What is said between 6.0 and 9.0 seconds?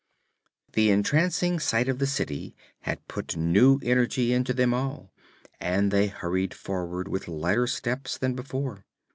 hurried forward with lighter steps than before.